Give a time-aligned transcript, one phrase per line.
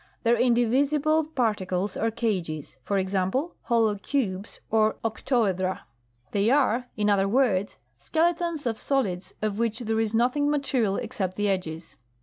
[0.23, 5.81] Their indivisible particles are cages; for example, hollow cubes or octohedra.
[6.31, 11.35] (They are, in other words, skeletons of solids of which there is nothing material except
[11.37, 11.97] the edges.)